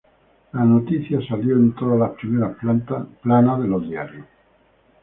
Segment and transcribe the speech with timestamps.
[0.53, 2.57] La noticia salió en todas las primeras
[3.21, 4.25] planas de los diarios.